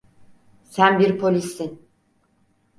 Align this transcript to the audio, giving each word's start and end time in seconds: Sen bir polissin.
Sen 0.63 0.99
bir 0.99 1.19
polissin. 1.19 1.89